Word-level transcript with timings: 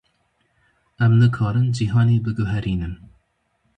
Em 1.05 1.13
nikarin 1.21 1.67
cîhanê 1.75 2.17
biguherînin. 2.25 2.93